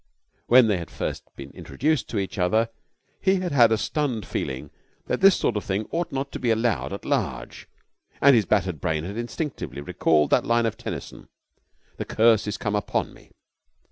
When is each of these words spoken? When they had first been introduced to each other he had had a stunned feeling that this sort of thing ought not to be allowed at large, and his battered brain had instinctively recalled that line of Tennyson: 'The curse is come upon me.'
When 0.47 0.65
they 0.65 0.77
had 0.79 0.89
first 0.89 1.25
been 1.35 1.51
introduced 1.51 2.09
to 2.09 2.17
each 2.17 2.39
other 2.39 2.69
he 3.21 3.35
had 3.35 3.51
had 3.51 3.71
a 3.71 3.77
stunned 3.77 4.25
feeling 4.25 4.71
that 5.05 5.21
this 5.21 5.35
sort 5.37 5.55
of 5.55 5.63
thing 5.63 5.87
ought 5.91 6.11
not 6.11 6.31
to 6.31 6.39
be 6.39 6.49
allowed 6.49 6.91
at 6.91 7.05
large, 7.05 7.69
and 8.19 8.35
his 8.35 8.45
battered 8.47 8.81
brain 8.81 9.03
had 9.03 9.15
instinctively 9.15 9.79
recalled 9.79 10.31
that 10.31 10.43
line 10.47 10.65
of 10.65 10.75
Tennyson: 10.75 11.27
'The 11.97 12.05
curse 12.05 12.47
is 12.47 12.57
come 12.57 12.73
upon 12.75 13.13
me.' 13.13 13.29